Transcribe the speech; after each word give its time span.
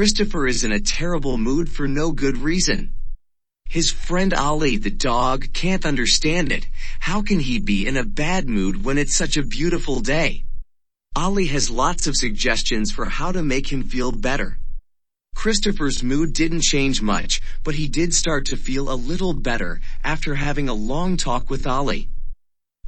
Christopher 0.00 0.46
is 0.46 0.64
in 0.64 0.72
a 0.72 0.80
terrible 0.80 1.36
mood 1.36 1.68
for 1.68 1.86
no 1.86 2.10
good 2.10 2.38
reason. 2.38 2.94
His 3.68 3.90
friend 3.90 4.32
Ali, 4.32 4.78
the 4.78 4.88
dog, 4.88 5.52
can't 5.52 5.84
understand 5.84 6.52
it. 6.52 6.66
How 7.00 7.20
can 7.20 7.38
he 7.38 7.58
be 7.58 7.86
in 7.86 7.98
a 7.98 8.02
bad 8.02 8.48
mood 8.48 8.82
when 8.82 8.96
it's 8.96 9.14
such 9.14 9.36
a 9.36 9.42
beautiful 9.42 10.00
day? 10.00 10.44
Ali 11.14 11.48
has 11.48 11.68
lots 11.68 12.06
of 12.06 12.16
suggestions 12.16 12.90
for 12.90 13.04
how 13.04 13.30
to 13.30 13.42
make 13.42 13.70
him 13.70 13.82
feel 13.82 14.10
better. 14.10 14.56
Christopher's 15.34 16.02
mood 16.02 16.32
didn't 16.32 16.62
change 16.62 17.02
much, 17.02 17.42
but 17.62 17.74
he 17.74 17.86
did 17.86 18.14
start 18.14 18.46
to 18.46 18.56
feel 18.56 18.90
a 18.90 18.96
little 18.96 19.34
better 19.34 19.82
after 20.02 20.34
having 20.34 20.70
a 20.70 20.80
long 20.90 21.18
talk 21.18 21.50
with 21.50 21.66
Ali. 21.66 22.08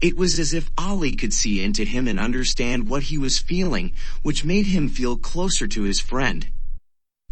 It 0.00 0.16
was 0.16 0.38
as 0.38 0.54
if 0.54 0.70
Ali 0.78 1.16
could 1.16 1.32
see 1.32 1.60
into 1.60 1.82
him 1.82 2.06
and 2.06 2.20
understand 2.20 2.88
what 2.88 3.02
he 3.02 3.18
was 3.18 3.40
feeling, 3.40 3.94
which 4.22 4.44
made 4.44 4.66
him 4.66 4.88
feel 4.88 5.16
closer 5.16 5.66
to 5.66 5.82
his 5.82 5.98
friend. 5.98 6.46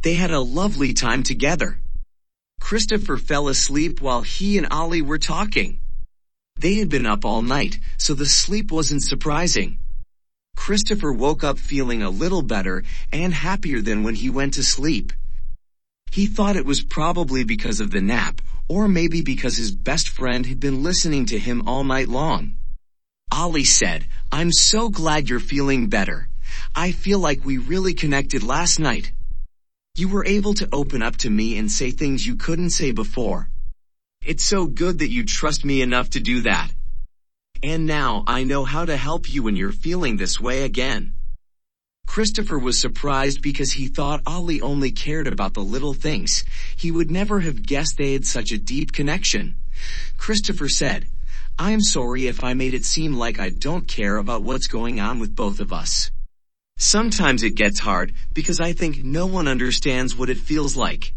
They 0.03 0.15
had 0.15 0.31
a 0.31 0.41
lovely 0.41 0.95
time 0.95 1.23
together. 1.23 1.81
Christopher 2.61 3.17
fell 3.17 3.49
asleep 3.49 4.01
while 4.01 4.23
he 4.23 4.59
and 4.59 4.67
Ali 4.71 5.03
were 5.03 5.19
talking. 5.19 5.81
They 6.57 6.75
had 6.75 6.89
been 6.89 7.07
up 7.07 7.25
all 7.25 7.43
night, 7.43 7.79
so 7.97 8.15
the 8.15 8.27
sleep 8.27 8.71
wasn't 8.71 9.03
surprising. 9.03 9.79
Christopher 10.57 11.13
woke 11.13 11.43
up 11.45 11.59
feeling 11.59 12.03
a 12.03 12.11
little 12.11 12.43
better 12.43 12.85
and 13.13 13.33
happier 13.33 13.81
than 13.81 14.03
when 14.03 14.15
he 14.15 14.31
went 14.31 14.55
to 14.55 14.63
sleep. 14.63 15.13
He 16.11 16.27
thought 16.27 16.57
it 16.57 16.67
was 16.67 16.83
probably 16.83 17.45
because 17.45 17.81
of 17.81 17.91
the 17.91 18.01
nap, 18.01 18.41
or 18.69 18.89
maybe 18.89 19.23
because 19.23 19.57
his 19.57 19.73
best 19.73 20.09
friend 20.09 20.47
had 20.47 20.61
been 20.61 20.83
listening 20.83 21.27
to 21.27 21.39
him 21.39 21.67
all 21.67 21.85
night 21.85 22.09
long. 22.09 22.57
Ali 23.31 23.65
said, 23.65 24.07
I'm 24.33 24.53
so 24.53 24.89
glad 24.89 25.29
you're 25.29 25.41
feeling 25.41 25.89
better. 25.89 26.29
I 26.75 26.93
feel 26.93 27.19
like 27.19 27.45
we 27.45 27.59
really 27.59 27.95
connected 27.95 28.43
last 28.43 28.79
night. 28.79 29.13
You 29.99 30.07
were 30.07 30.25
able 30.25 30.55
to 30.55 30.69
open 30.73 31.03
up 31.03 31.17
to 31.17 31.29
me 31.29 31.59
and 31.59 31.69
say 31.69 31.91
things 31.91 32.25
you 32.25 32.37
couldn't 32.37 32.71
say 32.71 32.93
before. 32.93 33.49
It's 34.25 34.45
so 34.45 34.67
good 34.67 35.01
that 35.01 35.11
you 35.11 35.25
trust 35.25 35.65
me 35.65 35.83
enough 35.83 36.11
to 36.11 36.21
do 36.21 36.43
that. 36.43 36.71
And 37.65 37.85
now 37.85 38.23
I 38.25 38.45
know 38.45 38.63
how 38.63 38.85
to 38.85 38.97
help 38.97 39.29
you 39.29 39.43
when 39.43 39.57
you're 39.57 39.73
feeling 39.73 40.17
this 40.17 40.41
way 40.41 40.63
again. 40.63 41.15
Christopher 42.07 42.61
was 42.61 42.81
surprised 42.81 43.43
because 43.43 43.73
he 43.73 43.89
thought 43.89 44.23
Ali 44.25 44.61
only 44.61 44.93
cared 44.93 45.27
about 45.27 45.55
the 45.55 45.65
little 45.65 45.95
things. 45.95 46.45
He 46.77 46.93
would 46.93 47.11
never 47.11 47.41
have 47.41 47.67
guessed 47.67 47.97
they 47.99 48.13
had 48.13 48.25
such 48.25 48.53
a 48.53 48.59
deep 48.59 48.93
connection. 48.93 49.57
Christopher 50.17 50.69
said, 50.69 51.07
I'm 51.59 51.81
sorry 51.81 52.29
if 52.29 52.45
I 52.45 52.55
made 52.55 52.75
it 52.75 52.85
seem 52.85 53.15
like 53.15 53.41
I 53.41 53.51
don't 53.51 53.89
care 53.89 54.17
about 54.17 54.45
what's 54.45 54.69
going 54.69 55.01
on 55.01 55.19
with 55.19 55.35
both 55.35 55.59
of 55.59 55.73
us. 55.73 56.13
Sometimes 56.81 57.43
it 57.43 57.57
gets 57.57 57.81
hard 57.81 58.15
because 58.33 58.61
I 58.61 58.73
think 58.73 59.03
no 59.03 59.27
one 59.27 59.49
understands 59.49 60.15
what 60.17 60.31
it 60.31 60.39
feels 60.39 60.77
like. 60.77 61.13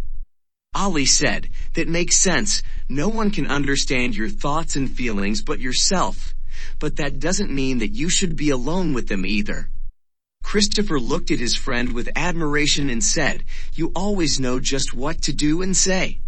Ali 0.73 1.05
said, 1.05 1.49
that 1.75 1.87
makes 1.87 2.17
sense. 2.17 2.63
No 2.89 3.09
one 3.09 3.29
can 3.29 3.45
understand 3.45 4.15
your 4.15 4.29
thoughts 4.29 4.75
and 4.75 4.89
feelings 4.89 5.43
but 5.43 5.59
yourself. 5.59 6.33
But 6.79 6.95
that 6.95 7.19
doesn't 7.19 7.51
mean 7.51 7.77
that 7.77 7.91
you 7.93 8.09
should 8.09 8.35
be 8.35 8.49
alone 8.49 8.93
with 8.93 9.07
them 9.07 9.23
either. 9.23 9.69
Christopher 10.43 10.99
looked 10.99 11.29
at 11.29 11.39
his 11.39 11.55
friend 11.55 11.93
with 11.93 12.09
admiration 12.15 12.89
and 12.89 13.03
said, 13.03 13.43
you 13.75 13.91
always 13.95 14.39
know 14.39 14.59
just 14.59 14.95
what 14.95 15.21
to 15.23 15.33
do 15.33 15.61
and 15.61 15.77
say. 15.77 16.21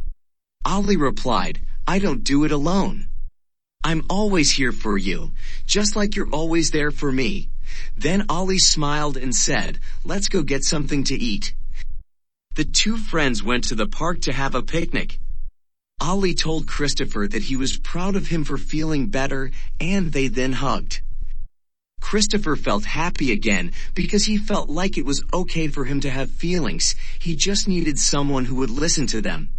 Ali 0.64 0.96
replied, 0.96 1.60
I 1.88 1.98
don't 1.98 2.24
do 2.24 2.44
it 2.44 2.52
alone. 2.52 3.08
I'm 3.84 4.04
always 4.10 4.52
here 4.52 4.72
for 4.72 4.96
you, 4.96 5.32
just 5.66 5.96
like 5.96 6.16
you're 6.16 6.30
always 6.30 6.70
there 6.70 6.92
for 6.92 7.12
me. 7.12 7.50
Then 7.98 8.26
Ollie 8.30 8.60
smiled 8.60 9.18
and 9.18 9.36
said, 9.36 9.80
let's 10.04 10.30
go 10.30 10.44
get 10.44 10.64
something 10.64 11.04
to 11.06 11.16
eat. 11.16 11.54
The 12.56 12.66
two 12.66 12.98
friends 12.98 13.42
went 13.42 13.64
to 13.66 13.76
the 13.76 13.88
park 13.88 14.22
to 14.22 14.34
have 14.34 14.56
a 14.56 14.62
picnic. 14.62 15.20
Ollie 16.02 16.36
told 16.36 16.68
Christopher 16.68 17.28
that 17.28 17.44
he 17.44 17.56
was 17.56 17.78
proud 17.78 18.16
of 18.16 18.28
him 18.28 18.44
for 18.44 18.58
feeling 18.58 19.08
better 19.08 19.52
and 19.80 20.12
they 20.12 20.28
then 20.28 20.54
hugged. 20.54 21.02
Christopher 22.02 22.58
felt 22.58 22.84
happy 22.84 23.32
again 23.32 23.72
because 23.96 24.26
he 24.26 24.38
felt 24.38 24.70
like 24.70 24.98
it 24.98 25.06
was 25.06 25.24
okay 25.34 25.70
for 25.70 25.86
him 25.86 26.02
to 26.02 26.10
have 26.10 26.30
feelings. 26.30 26.96
He 27.18 27.36
just 27.36 27.68
needed 27.68 27.98
someone 27.98 28.46
who 28.46 28.56
would 28.56 28.70
listen 28.70 29.08
to 29.08 29.22
them. 29.22 29.53